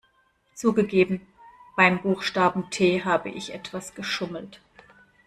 [0.55, 1.27] Zugegeben,
[1.75, 4.59] beim Buchstaben T habe ich etwas geschummelt.